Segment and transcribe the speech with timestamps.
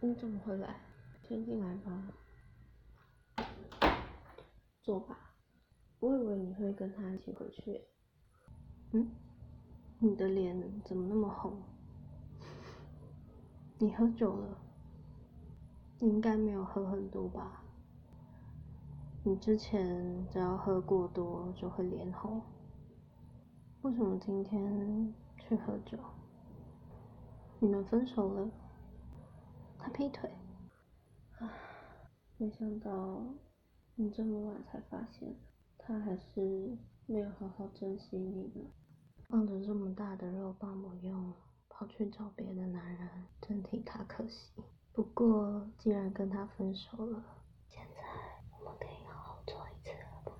[0.00, 0.76] 你怎么会来？
[1.28, 2.12] 先进来吧。
[4.80, 5.18] 坐吧。
[5.98, 7.80] 我以为你会跟他一起回去。
[8.92, 9.10] 嗯？
[9.98, 11.60] 你的脸怎么那么红？
[13.78, 14.56] 你喝酒了？
[15.98, 17.64] 你应该没有喝很多吧？
[19.24, 22.40] 你之前只要喝过多就会脸红。
[23.82, 25.98] 为什么今天去喝酒？
[27.58, 28.48] 你们分手了？
[29.88, 30.30] 他劈腿？
[31.38, 31.48] 唉，
[32.36, 33.24] 没想到
[33.94, 35.34] 你这么晚才发现，
[35.78, 38.70] 他还是没有好好珍惜你呢。
[39.30, 41.32] 放着这么大的肉棒不用，
[41.70, 43.08] 跑去找别的男人，
[43.40, 44.52] 真替他可惜。
[44.92, 47.24] 不过既然跟他分手了，
[47.66, 48.02] 现在
[48.58, 50.32] 我们可以好好做一次了吧？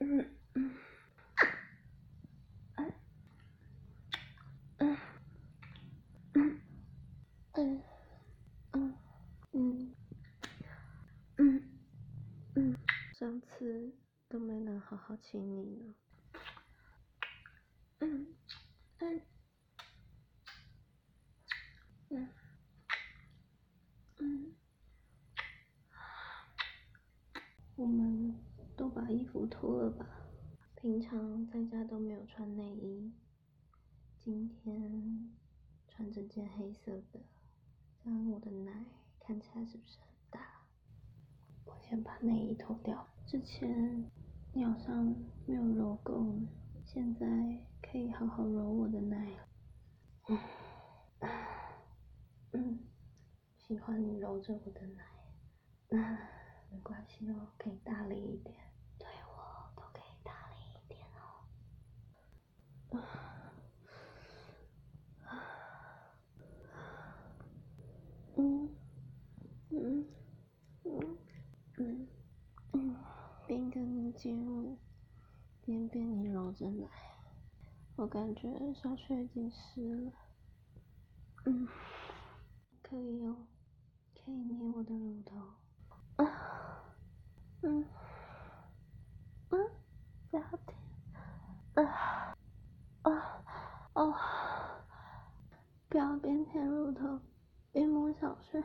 [0.00, 0.26] 嗯
[4.78, 4.94] 嗯嗯
[11.36, 11.60] 嗯
[12.56, 12.76] 嗯，
[13.14, 13.92] 上次
[14.28, 15.94] 都没能好好亲你呢。
[18.00, 18.34] 嗯
[18.98, 19.22] 嗯
[22.10, 22.28] 嗯
[24.18, 24.54] 嗯，
[27.76, 28.34] 我们
[28.76, 30.06] 都把衣服脱了吧？
[30.76, 33.12] 平常在家都没有穿内衣，
[34.18, 35.32] 今天
[35.88, 37.20] 穿这件黑色的。
[38.02, 38.84] 这样我的奶
[39.18, 40.13] 看起来是不是很？
[41.88, 43.06] 先把内衣脱掉。
[43.26, 44.10] 之前
[44.52, 45.14] 尿上
[45.46, 46.34] 没有揉够，
[46.84, 47.26] 现在
[47.82, 50.38] 可以好好揉我的奶了。
[52.52, 52.78] 嗯，
[53.56, 55.04] 喜欢你揉着我的奶。
[55.88, 56.18] 那，
[56.70, 58.56] 没关系哦，可以大力一点，
[58.98, 61.22] 对我都可以大力一点哦。
[68.36, 68.68] 嗯
[69.70, 70.08] 嗯
[70.86, 71.18] 嗯
[71.76, 72.08] 嗯
[72.72, 72.96] 嗯，
[73.46, 73.70] 边
[74.44, 74.76] 跟你
[75.62, 76.86] 接吻，边你揉着奶，
[77.96, 80.12] 我感觉小穴已经湿了。
[81.46, 81.66] 嗯，
[82.82, 83.46] 可以哦，
[84.14, 85.36] 可以捏我的乳头。
[86.22, 86.84] 啊，
[87.62, 87.86] 嗯
[89.48, 89.70] 嗯，
[90.30, 90.76] 不要停。
[91.74, 92.36] 啊
[93.02, 93.42] 啊
[93.94, 94.14] 哦！
[95.88, 97.18] 不要边舔乳头。
[97.72, 98.62] 边摸小穴，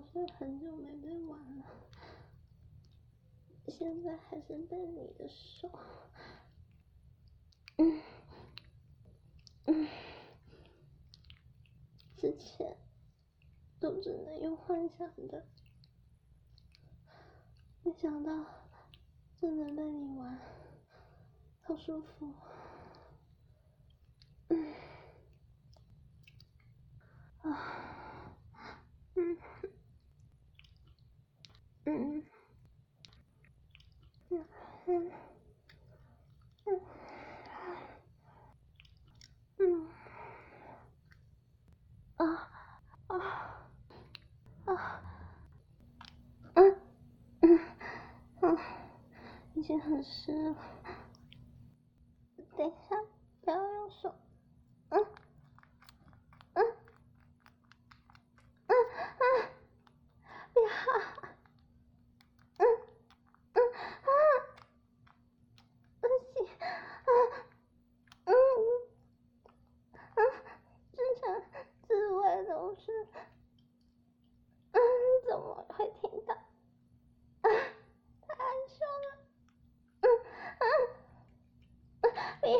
[0.00, 1.64] 小穴很久没被玩了，
[3.68, 5.70] 现在还是被你的手，
[7.76, 8.00] 嗯
[9.66, 9.86] 嗯，
[12.16, 12.78] 之前
[13.78, 15.46] 都只能用幻想的，
[17.84, 18.32] 没想到
[19.38, 20.38] 真的被你玩。
[21.62, 22.34] 好舒服，
[24.48, 24.74] 嗯，
[27.42, 28.34] 啊，
[29.14, 29.38] 嗯，
[31.92, 32.22] 嗯，
[34.28, 34.44] 嗯，
[34.86, 35.10] 嗯，
[36.64, 36.80] 嗯，
[39.58, 39.88] 嗯，
[42.16, 42.24] 啊，
[43.08, 43.12] 啊，
[44.66, 45.02] 啊，
[46.54, 46.80] 嗯，
[47.40, 47.58] 嗯，
[48.42, 48.56] 嗯，
[49.54, 50.54] 已经很湿了。
[52.56, 52.96] 等一下，
[53.40, 54.14] 不要用手。
[54.90, 55.04] 嗯，
[56.54, 56.64] 嗯，
[58.68, 58.76] 嗯
[59.18, 59.50] 嗯，
[60.54, 60.68] 不要。
[62.58, 62.66] 嗯
[63.54, 63.58] 嗯
[64.04, 64.10] 嗯，
[66.00, 66.46] 不行。
[67.06, 67.08] 嗯
[68.26, 68.34] 嗯
[70.16, 70.18] 嗯，
[70.92, 71.22] 之前
[71.88, 72.82] 滋味都是。
[74.72, 74.78] 嗯，
[75.26, 76.34] 怎么会听到？
[77.42, 77.50] 嗯，
[78.20, 79.06] 太害羞了。
[80.02, 80.04] 嗯
[80.60, 80.64] 嗯。
[82.40, 82.54] 不要，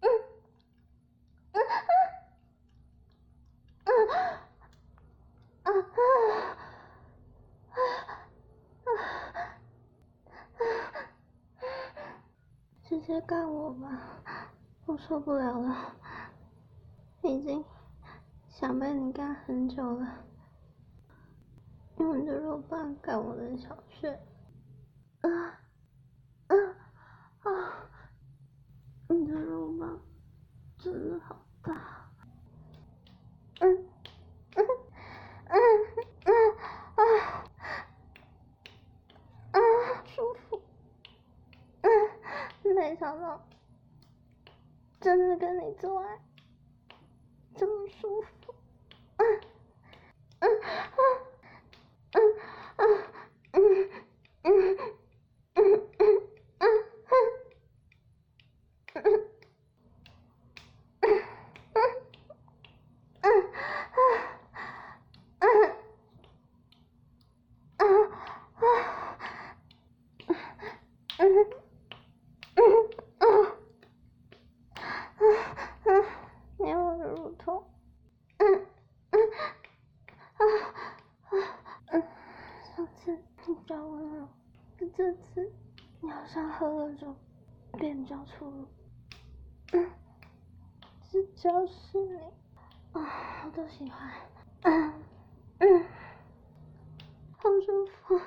[0.00, 0.06] 嗯，
[1.52, 1.56] 嗯
[3.84, 3.96] 嗯嗯
[5.64, 5.94] 嗯
[10.48, 10.64] 嗯
[12.84, 14.00] 直接干我吧，
[14.86, 15.94] 我受不了了，
[17.22, 17.62] 已经
[18.48, 20.24] 想被你干很久了，
[21.98, 24.10] 用你的肉棒干我的小穴，
[25.20, 25.28] 啊，
[26.48, 26.56] 啊，
[27.42, 27.90] 啊。
[29.06, 30.00] 你的肉棒
[30.78, 32.08] 真的好大，
[33.60, 33.86] 嗯
[34.54, 34.64] 嗯
[35.44, 35.60] 嗯
[36.24, 36.56] 嗯
[36.96, 37.04] 啊
[39.52, 39.58] 啊
[40.06, 40.62] 舒服，
[41.82, 42.96] 嗯没
[45.00, 46.33] 真的跟你做爱。
[83.82, 84.28] 温柔。
[84.96, 85.52] 这次
[86.00, 87.14] 你好像喝了酒，
[87.78, 88.68] 变比较粗鲁。
[89.72, 89.90] 嗯，
[91.36, 92.18] 只要是你，
[92.92, 94.10] 啊，我都喜欢。
[94.62, 94.92] 嗯
[95.58, 95.84] 嗯，
[97.38, 98.20] 好舒服。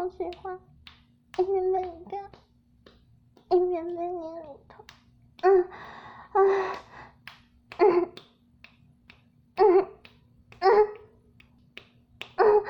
[0.00, 0.58] 好喜欢，
[1.36, 2.30] 一面被你干，
[3.50, 4.82] 一面被你乳头，
[5.42, 5.62] 嗯，
[6.32, 6.38] 啊，
[7.76, 8.10] 嗯，
[9.56, 9.86] 嗯，
[12.36, 12.64] 嗯，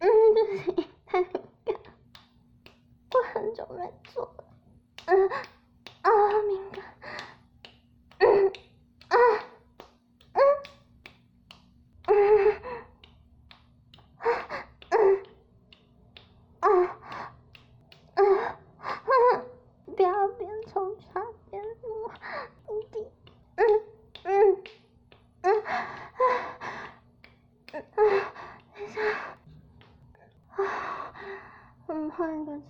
[0.00, 0.08] 嗯，
[1.06, 1.74] 太尴尬，
[3.14, 4.44] 我很久没做了，
[5.06, 5.57] 嗯。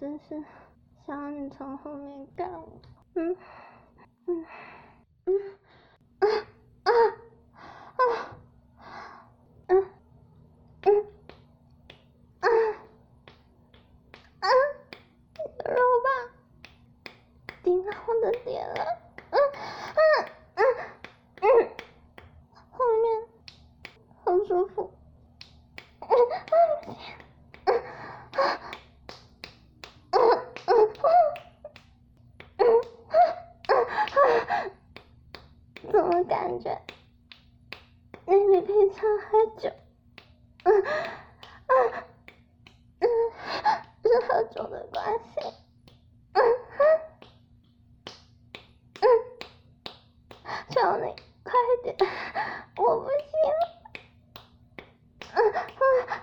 [0.00, 0.44] 真是
[1.06, 2.80] 想让你从后面干我，
[3.14, 3.36] 嗯
[4.26, 4.46] 嗯
[5.24, 5.34] 嗯
[6.20, 6.26] 啊
[6.84, 6.90] 啊
[7.96, 8.00] 啊
[9.66, 9.90] 嗯
[10.82, 11.06] 嗯
[12.40, 12.46] 啊
[14.40, 14.48] 啊
[15.64, 15.74] 肉
[16.04, 16.08] 吧，
[17.64, 18.84] 顶到我的脸了，
[19.30, 19.36] 嗯
[20.54, 20.64] 嗯嗯
[21.40, 21.44] 嗯，
[22.70, 23.28] 后面
[24.22, 24.92] 好舒服，
[26.00, 26.08] 嗯
[35.92, 36.07] 嗯。
[36.18, 36.76] 我感觉
[38.26, 39.70] 你平常喝酒，
[40.64, 40.82] 嗯
[41.68, 41.92] 嗯
[42.98, 43.06] 嗯，
[44.02, 45.40] 是喝酒的关系，
[46.32, 46.42] 嗯
[46.78, 46.80] 嗯
[49.00, 49.06] 嗯，
[50.70, 51.52] 求你快
[51.84, 51.96] 点，
[52.78, 53.16] 我不行
[53.60, 53.62] 了，
[55.34, 55.62] 嗯嗯
[56.02, 56.18] 嗯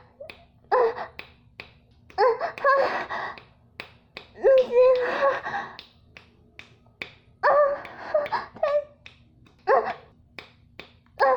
[11.18, 11.32] 嗯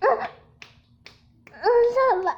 [0.00, 0.04] 嗯，
[1.50, 2.28] 不行了。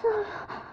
[0.00, 0.63] 算了